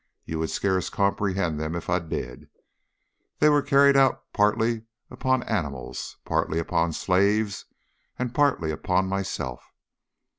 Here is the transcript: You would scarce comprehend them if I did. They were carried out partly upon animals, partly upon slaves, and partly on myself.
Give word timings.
You 0.25 0.39
would 0.39 0.49
scarce 0.49 0.89
comprehend 0.89 1.59
them 1.59 1.75
if 1.75 1.87
I 1.87 1.99
did. 1.99 2.49
They 3.37 3.49
were 3.49 3.61
carried 3.61 3.95
out 3.95 4.33
partly 4.33 4.85
upon 5.11 5.43
animals, 5.43 6.17
partly 6.25 6.57
upon 6.57 6.93
slaves, 6.93 7.65
and 8.17 8.33
partly 8.33 8.73
on 8.73 9.05
myself. 9.07 9.71